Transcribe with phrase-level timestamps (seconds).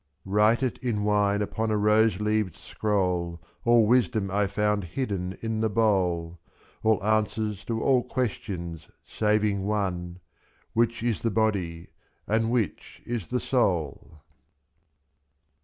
[0.23, 5.37] 65 Write it in wine upon a rose leaved scroll: All wisdom I found hidden
[5.41, 6.57] in the bowl, f"^^'
[6.89, 10.17] All answers to all questions saving one,—
[10.73, 11.89] Which is the body,
[12.27, 14.23] and which is the soul